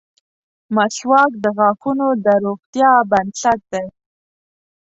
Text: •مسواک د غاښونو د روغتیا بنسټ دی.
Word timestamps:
•مسواک 0.75 1.31
د 1.43 1.45
غاښونو 1.57 2.07
د 2.25 2.27
روغتیا 2.45 2.91
بنسټ 3.11 3.59
دی. 3.71 3.85